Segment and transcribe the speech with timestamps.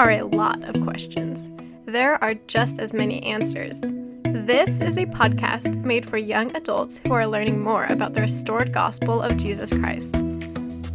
[0.00, 1.50] are a lot of questions.
[1.84, 3.78] There are just as many answers.
[4.22, 8.72] This is a podcast made for young adults who are learning more about the restored
[8.72, 10.14] gospel of Jesus Christ.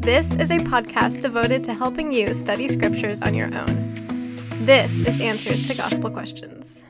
[0.01, 3.93] This is a podcast devoted to helping you study scriptures on your own.
[4.65, 6.83] This is Answers to Gospel Questions.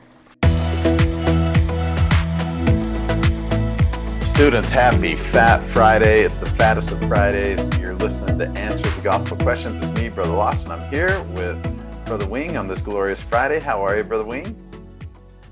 [4.24, 6.22] Students, happy Fat Friday.
[6.22, 7.78] It's the fattest of Fridays.
[7.78, 9.82] You're listening to Answers to Gospel Questions.
[9.82, 10.72] It's me, Brother Lawson.
[10.72, 11.75] I'm here with
[12.06, 13.58] Brother Wing on this glorious Friday.
[13.58, 14.56] How are you, Brother Wing?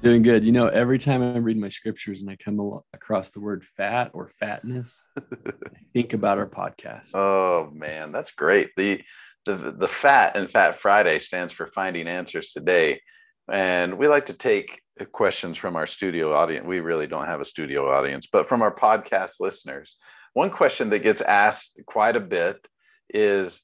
[0.04, 0.44] Doing good.
[0.44, 4.12] You know, every time I read my scriptures and I come across the word fat
[4.14, 5.22] or fatness, I
[5.92, 7.16] think about our podcast.
[7.16, 8.70] Oh man, that's great.
[8.76, 9.02] The
[9.46, 13.00] the the fat and Fat Friday stands for finding answers today.
[13.50, 14.80] And we like to take
[15.10, 16.68] questions from our studio audience.
[16.68, 19.96] We really don't have a studio audience, but from our podcast listeners.
[20.34, 22.64] One question that gets asked quite a bit
[23.10, 23.60] is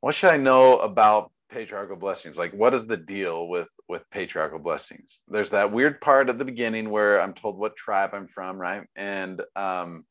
[0.00, 2.36] what should I know about patriarchal blessings?
[2.36, 5.22] Like what is the deal with with patriarchal blessings?
[5.28, 8.82] There's that weird part at the beginning where I'm told what tribe I'm from, right?
[8.96, 10.04] And um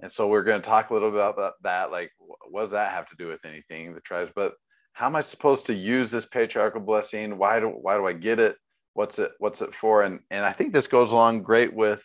[0.00, 2.10] and so we're going to talk a little bit about that like
[2.48, 4.54] what does that have to do with anything the tribes but
[4.92, 7.38] how am I supposed to use this patriarchal blessing?
[7.38, 8.56] Why do why do I get it?
[8.94, 10.02] What's it what's it for?
[10.02, 12.02] And and I think this goes along great with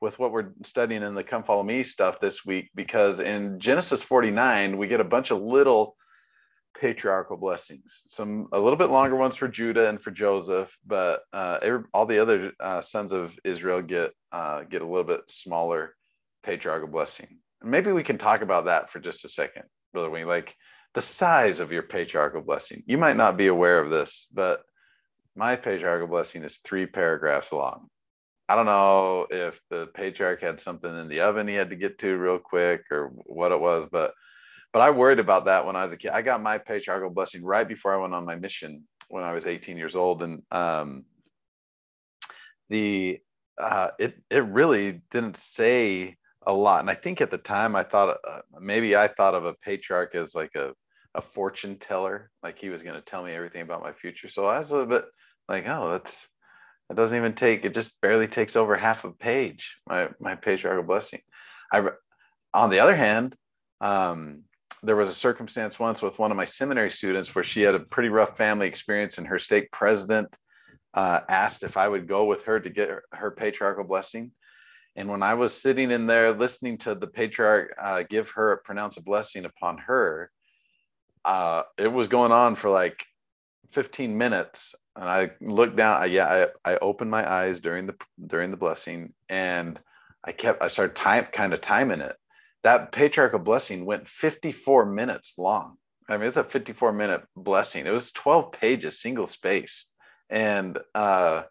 [0.00, 4.02] with what we're studying in the come follow me stuff this week because in Genesis
[4.02, 5.96] 49 we get a bunch of little
[6.78, 11.58] patriarchal blessings some a little bit longer ones for judah and for joseph but uh,
[11.62, 15.94] every, all the other uh, sons of israel get uh, get a little bit smaller
[16.42, 20.54] patriarchal blessing maybe we can talk about that for just a second brother wing like
[20.94, 22.82] the size of your patriarchal blessing.
[22.86, 24.62] You might not be aware of this, but
[25.36, 27.88] my patriarchal blessing is three paragraphs long.
[28.48, 31.98] I don't know if the patriarch had something in the oven he had to get
[31.98, 34.12] to real quick or what it was, but
[34.72, 36.10] but I worried about that when I was a kid.
[36.12, 39.46] I got my patriarchal blessing right before I went on my mission when I was
[39.46, 41.04] 18 years old, and um,
[42.68, 43.18] the
[43.58, 46.80] uh, it it really didn't say a lot.
[46.80, 50.14] And I think at the time I thought uh, maybe I thought of a patriarch
[50.14, 50.72] as like a
[51.14, 54.28] a fortune teller, like he was going to tell me everything about my future.
[54.28, 55.04] So I was a little bit
[55.48, 56.28] like, oh, that's
[56.88, 59.76] that doesn't even take it just barely takes over half a page.
[59.86, 61.20] My my patriarchal blessing.
[61.72, 61.88] I
[62.54, 63.34] on the other hand,
[63.80, 64.44] um,
[64.82, 67.80] there was a circumstance once with one of my seminary students where she had a
[67.80, 70.34] pretty rough family experience, and her stake president
[70.94, 74.32] uh, asked if I would go with her to get her, her, patriarchal blessing.
[74.96, 78.96] And when I was sitting in there listening to the patriarch uh, give her pronounce
[78.96, 80.30] a blessing upon her,
[81.24, 83.04] uh, it was going on for like
[83.72, 87.94] 15 minutes and i looked down I, yeah I, I opened my eyes during the
[88.26, 89.78] during the blessing and
[90.24, 92.16] i kept i started time kind of timing it
[92.64, 95.76] that patriarchal blessing went 54 minutes long
[96.08, 99.92] i mean it's a 54 minute blessing it was 12 pages single space
[100.30, 101.42] and uh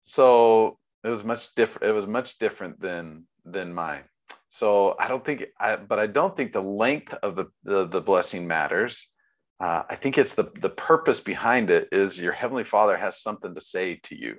[0.00, 4.04] so it was much different it was much different than than mine
[4.50, 8.00] so I don't think, I, but I don't think the length of the, the, the
[8.00, 9.06] blessing matters.
[9.60, 13.54] Uh, I think it's the, the purpose behind it is your Heavenly Father has something
[13.54, 14.36] to say to you.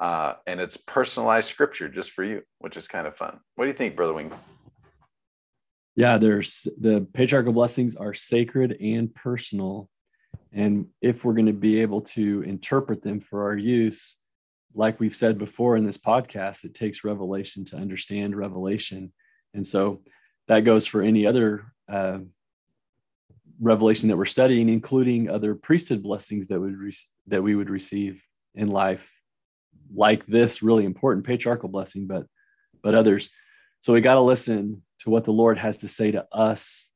[0.00, 3.38] Uh, and it's personalized scripture just for you, which is kind of fun.
[3.54, 4.32] What do you think, Brother Wing?
[5.96, 9.88] Yeah, there's the patriarchal blessings are sacred and personal.
[10.52, 14.18] And if we're going to be able to interpret them for our use,
[14.74, 19.10] like we've said before in this podcast, it takes revelation to understand revelation.
[19.54, 20.02] And so
[20.48, 22.18] that goes for any other uh,
[23.58, 26.92] revelation that we're studying, including other priesthood blessings that would re-
[27.28, 28.22] that we would receive
[28.54, 29.18] in life,
[29.94, 32.26] like this really important patriarchal blessing, but
[32.82, 33.30] but others.
[33.80, 36.90] So we got to listen to what the Lord has to say to us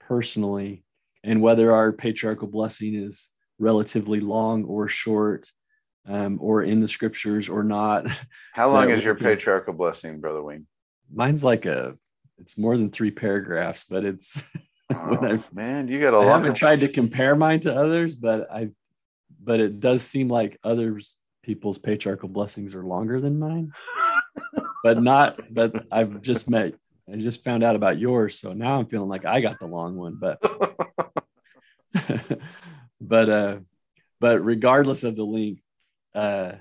[0.00, 0.82] personally,
[1.22, 3.30] and whether our patriarchal blessing is
[3.60, 5.48] relatively long or short,
[6.06, 8.08] um, or in the scriptures or not.
[8.52, 10.66] How long is your patriarchal blessing, Brother Wing?
[11.14, 11.94] Mine's like a
[12.38, 14.42] it's more than three paragraphs, but it's
[14.92, 16.32] oh, man, you got a I lot.
[16.40, 18.70] haven't tried to compare mine to others, but I
[19.40, 23.70] but it does seem like others people's patriarchal blessings are longer than mine.
[24.82, 26.74] but not but I've just met
[27.10, 29.96] I just found out about yours, so now I'm feeling like I got the long
[29.96, 30.40] one, but
[33.00, 33.58] but uh
[34.20, 35.62] but regardless of the length,
[36.14, 36.52] uh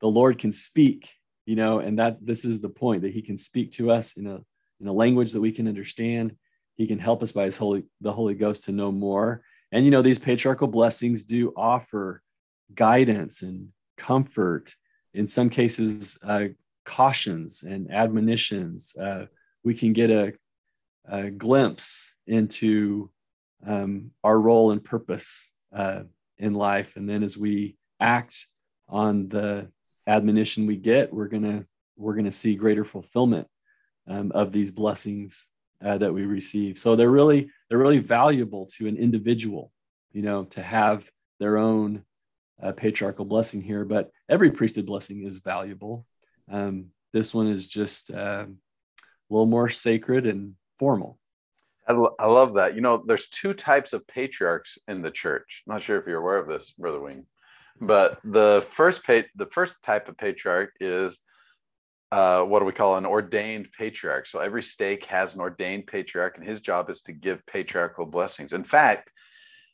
[0.00, 1.08] the Lord can speak,
[1.46, 4.26] you know, and that this is the point that he can speak to us in
[4.26, 4.40] a
[4.80, 6.36] in a language that we can understand.
[6.74, 9.42] He can help us by his holy the Holy Ghost to know more.
[9.70, 12.22] And you know, these patriarchal blessings do offer
[12.74, 14.74] guidance and comfort.
[15.14, 16.46] In some cases, uh,
[16.84, 18.96] cautions and admonitions.
[18.96, 19.26] Uh,
[19.64, 20.32] we can get a,
[21.08, 23.10] a glimpse into
[23.66, 26.02] um, our role and purpose uh,
[26.38, 26.96] in life.
[26.96, 28.46] And then as we act
[28.88, 29.70] on the
[30.06, 31.64] admonition we get, we're gonna
[31.96, 33.46] we're gonna see greater fulfillment
[34.08, 35.48] um, of these blessings
[35.84, 36.78] uh, that we receive.
[36.78, 39.72] So they're really they're really valuable to an individual,
[40.12, 41.08] you know, to have
[41.38, 42.04] their own
[42.62, 43.84] uh, patriarchal blessing here.
[43.84, 46.06] But every priesthood blessing is valuable.
[46.50, 48.46] Um, this one is just uh,
[49.32, 51.18] a little more sacred and formal.
[51.88, 52.74] I, I love that.
[52.74, 55.62] You know, there's two types of patriarchs in the church.
[55.66, 57.26] I'm not sure if you're aware of this, Brother Wing,
[57.80, 61.20] but the first pa- the first type of patriarch is
[62.12, 64.26] uh, what do we call an ordained patriarch?
[64.26, 68.52] So every stake has an ordained patriarch, and his job is to give patriarchal blessings.
[68.52, 69.10] In fact,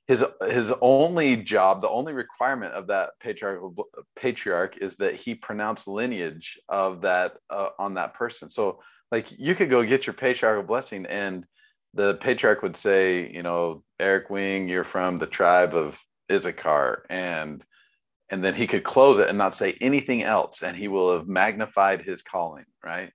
[0.06, 3.74] his his only job, the only requirement of that patriarchal
[4.16, 8.48] patriarch is that he pronounce lineage of that uh, on that person.
[8.48, 11.44] So, like, you could go get your patriarchal blessing, and
[11.94, 15.98] the patriarch would say, you know, Eric Wing, you're from the tribe of
[16.30, 17.64] Issachar, and
[18.30, 21.26] and then he could close it and not say anything else, and he will have
[21.26, 23.10] magnified his calling, right?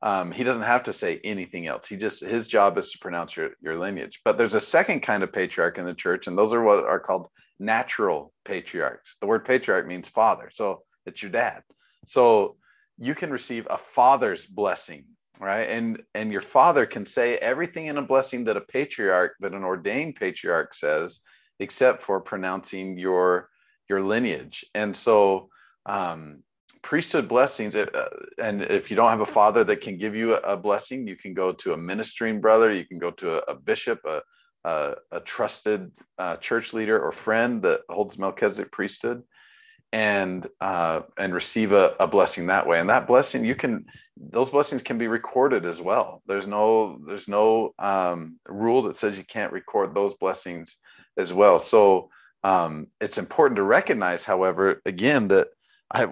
[0.00, 1.86] Um, he doesn't have to say anything else.
[1.86, 4.20] He just his job is to pronounce your, your lineage.
[4.24, 7.00] But there's a second kind of patriarch in the church, and those are what are
[7.00, 9.16] called natural patriarchs.
[9.20, 11.62] The word patriarch means father, so it's your dad.
[12.06, 12.56] So
[12.98, 15.04] you can receive a father's blessing
[15.40, 15.68] right?
[15.68, 19.64] And and your father can say everything in a blessing that a patriarch that an
[19.64, 21.20] ordained patriarch says
[21.60, 23.48] except for pronouncing your
[23.88, 24.64] your lineage.
[24.74, 25.48] And so
[25.86, 26.42] um
[26.84, 28.08] priesthood blessings uh,
[28.38, 31.16] and if you don't have a father that can give you a, a, blessing you
[31.16, 34.20] can go to a ministering brother you can go to a, a bishop a,
[34.64, 39.22] a, a trusted uh, church leader or friend that holds melchizedek priesthood
[39.94, 43.86] and uh, and receive a, a blessing that way and that blessing you can
[44.16, 49.16] those blessings can be recorded as well there's no there's no um, rule that says
[49.16, 50.78] you can't record those blessings
[51.16, 52.10] as well so
[52.42, 55.46] um, it's important to recognize however again that
[55.92, 56.08] I,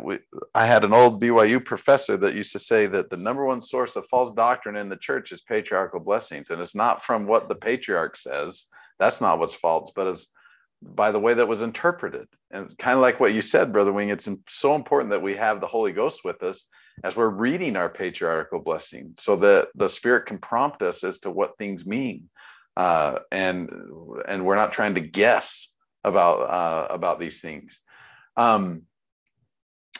[0.55, 3.97] I had an old BYU professor that used to say that the number one source
[3.97, 6.51] of false doctrine in the church is patriarchal blessings.
[6.51, 8.67] And it's not from what the patriarch says.
[9.01, 10.31] That's not what's false, but it's
[10.83, 12.27] by the way that was interpreted.
[12.51, 15.61] And kind of like what you said, Brother Wing, it's so important that we have
[15.61, 16.67] the Holy Ghost with us
[17.05, 21.31] as we're reading our patriarchal blessing so that the Spirit can prompt us as to
[21.31, 22.29] what things mean.
[22.77, 23.71] Uh, and
[24.27, 25.75] and we're not trying to guess
[26.05, 27.83] about uh, about these things.
[28.37, 28.83] Um,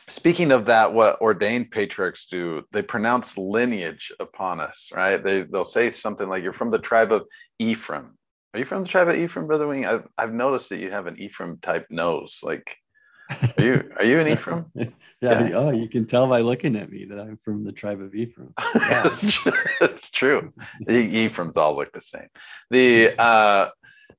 [0.07, 5.23] speaking of that, what ordained patriarchs do, they pronounce lineage upon us, right?
[5.23, 7.27] They they'll say something like, "You're from the tribe of
[7.59, 8.17] Ephraim,"
[8.53, 9.85] Are you from the tribe of Ephraim, Brother Wing?
[9.85, 12.39] I've, I've noticed that you have an Ephraim type nose.
[12.43, 12.77] Like,
[13.57, 14.65] are you are you an Ephraim?
[14.75, 14.89] yeah,
[15.21, 15.49] yeah.
[15.53, 18.53] Oh, you can tell by looking at me that I'm from the tribe of Ephraim.
[18.75, 19.09] Yeah.
[19.81, 20.53] it's true.
[20.81, 20.93] The
[21.25, 22.27] Ephraim's all look the same.
[22.69, 23.69] The uh,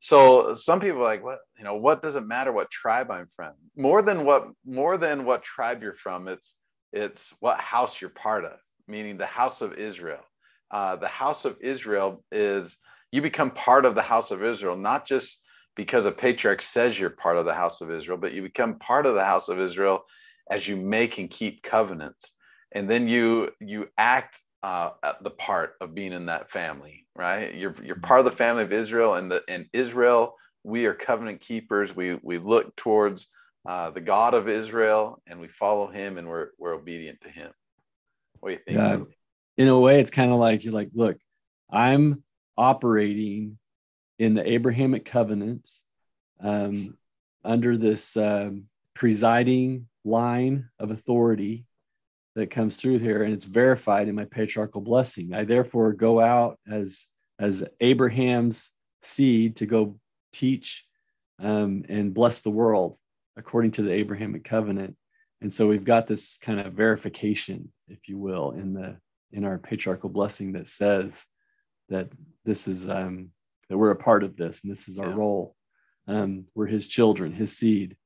[0.01, 3.29] so some people are like, what you know, what does it matter what tribe I'm
[3.37, 3.53] from?
[3.77, 6.57] More than what more than what tribe you're from, it's
[6.93, 8.59] it's what house you're part of,
[8.89, 10.25] meaning the house of Israel.
[10.71, 12.77] Uh, the house of Israel is
[13.15, 15.45] you become part of the house of Israel, not just
[15.77, 19.07] because a patriarch says you're part of the house of Israel, but you become part
[19.07, 20.03] of the house of Israel
[20.51, 22.37] as you make and keep covenants.
[22.73, 24.91] And then you you act uh,
[25.23, 27.55] the part of being in that family, right?
[27.55, 31.41] You're you're part of the family of Israel, and the in Israel we are covenant
[31.41, 31.95] keepers.
[31.95, 33.29] We we look towards
[33.65, 37.53] uh, the God of Israel, and we follow Him, and we're we're obedient to Him.
[38.41, 39.09] What do you think?
[39.57, 41.17] Yeah, in a way, it's kind of like you're like, look,
[41.71, 42.25] I'm
[42.57, 43.59] operating
[44.19, 45.69] in the Abrahamic covenant
[46.41, 46.97] um,
[47.45, 51.67] under this um, presiding line of authority
[52.35, 55.35] that comes through here, and it's verified in my patriarchal blessing.
[55.35, 57.07] I therefore go out as
[57.39, 59.99] as Abraham's seed to go
[60.33, 60.87] teach
[61.41, 62.97] um, and bless the world
[63.37, 64.97] according to the Abrahamic covenant.
[65.41, 68.97] And so we've got this kind of verification, if you will, in the
[69.33, 71.27] in our patriarchal blessing that says
[71.89, 72.09] that
[72.45, 73.31] this is um,
[73.69, 75.17] that we're a part of this and this is our yeah.
[75.17, 75.57] role.
[76.07, 77.97] Um, we're his children, his seed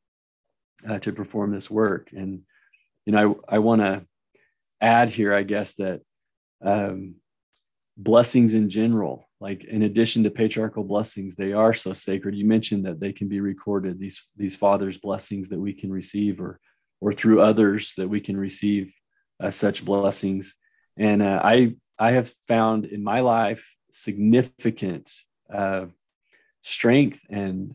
[0.88, 2.10] uh, to perform this work.
[2.12, 2.42] And
[3.06, 4.06] you know, I, I want to
[4.80, 6.00] add here, I guess that
[6.62, 7.16] um,
[7.96, 12.34] blessings in general, like in addition to patriarchal blessings, they are so sacred.
[12.34, 13.98] You mentioned that they can be recorded.
[13.98, 16.60] These these fathers' blessings that we can receive, or
[17.00, 18.94] or through others that we can receive
[19.40, 20.54] uh, such blessings.
[20.96, 25.10] And uh, I I have found in my life significant
[25.52, 25.86] uh,
[26.62, 27.74] strength and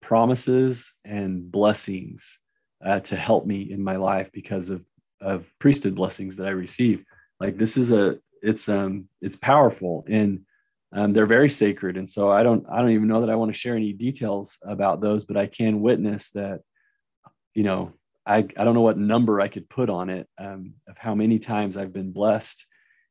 [0.00, 2.38] promises and blessings
[2.84, 4.84] uh, to help me in my life because of
[5.20, 7.04] of priesthood blessings that I receive.
[7.38, 10.40] Like this is a it's um it's powerful and
[10.92, 11.96] um, they're very sacred.
[11.96, 14.58] And so I don't, I don't even know that I want to share any details
[14.62, 16.60] about those, but I can witness that,
[17.54, 17.92] you know,
[18.26, 21.38] I, I don't know what number I could put on it um, of how many
[21.38, 22.66] times I've been blessed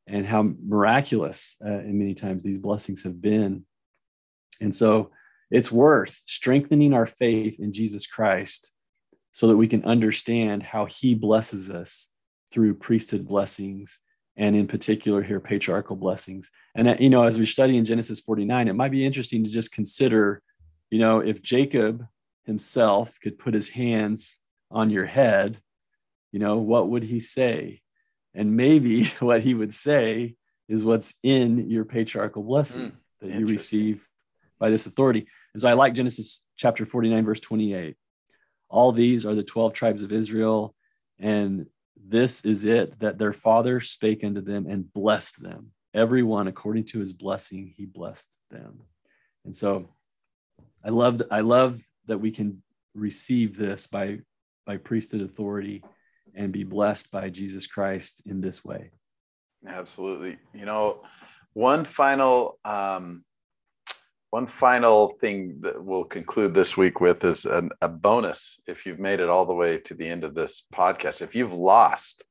[0.06, 3.64] and how miraculous uh, and many times these blessings have been.
[4.60, 5.10] And so
[5.50, 8.74] it's worth strengthening our faith in Jesus Christ
[9.32, 12.10] so that we can understand how he blesses us
[12.52, 13.98] through priesthood blessings
[14.36, 18.20] and in particular here patriarchal blessings and uh, you know as we study in genesis
[18.20, 20.42] 49 it might be interesting to just consider
[20.90, 22.06] you know if jacob
[22.44, 24.38] himself could put his hands
[24.70, 25.58] on your head
[26.30, 27.81] you know what would he say
[28.34, 30.34] and maybe what he would say
[30.68, 34.08] is what's in your patriarchal blessing mm, that you receive
[34.58, 37.96] by this authority and so i like genesis chapter 49 verse 28
[38.68, 40.74] all these are the 12 tribes of israel
[41.18, 41.66] and
[42.04, 45.72] this is it that their father spake unto them and blessed them.
[45.94, 48.80] Everyone according to his blessing, he blessed them.
[49.44, 49.88] And so
[50.84, 52.62] I love I love that we can
[52.94, 54.18] receive this by
[54.66, 55.82] by priesthood authority
[56.34, 58.90] and be blessed by Jesus Christ in this way.
[59.66, 60.38] Absolutely.
[60.54, 61.02] You know,
[61.52, 63.24] one final um,
[64.30, 68.98] one final thing that we'll conclude this week with is an, a bonus if you've
[68.98, 71.20] made it all the way to the end of this podcast.
[71.20, 72.24] If you've lost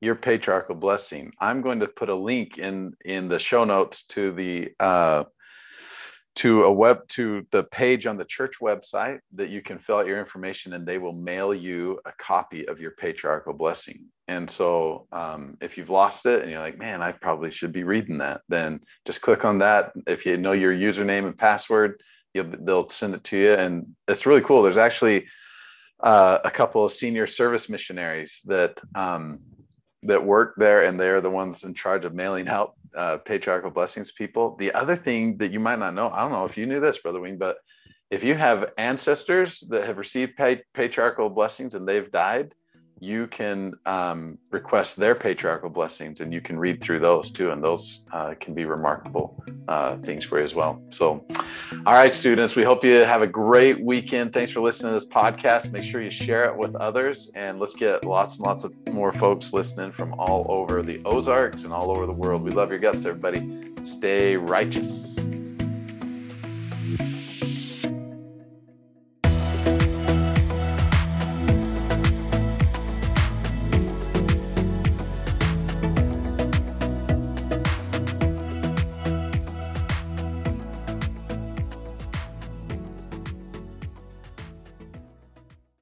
[0.00, 4.32] your patriarchal blessing, I'm going to put a link in in the show notes to
[4.32, 5.24] the uh,
[6.36, 10.06] to a web to the page on the church website that you can fill out
[10.06, 14.06] your information and they will mail you a copy of your patriarchal blessing.
[14.28, 17.82] And so um, if you've lost it and you're like man i probably should be
[17.82, 19.92] reading that then just click on that.
[20.06, 22.00] If you know your username and password
[22.34, 23.54] they'll send it to you.
[23.54, 24.62] And it's really cool.
[24.62, 25.26] There's actually
[26.00, 29.40] uh, a couple of senior service missionaries that um,
[30.02, 34.10] that work there and they're the ones in charge of mailing out uh, patriarchal blessings
[34.12, 34.56] people.
[34.58, 36.98] The other thing that you might not know, I don't know if you knew this,
[36.98, 37.58] Brother Wing, but
[38.10, 40.32] if you have ancestors that have received
[40.74, 42.54] patriarchal blessings and they've died,
[43.00, 47.50] you can um, request their patriarchal blessings and you can read through those too.
[47.50, 50.82] And those uh, can be remarkable uh, things for you as well.
[50.90, 51.24] So,
[51.86, 54.34] all right, students, we hope you have a great weekend.
[54.34, 55.72] Thanks for listening to this podcast.
[55.72, 59.12] Make sure you share it with others and let's get lots and lots of more
[59.12, 62.42] folks listening from all over the Ozarks and all over the world.
[62.42, 63.62] We love your guts, everybody.
[63.84, 65.19] Stay righteous.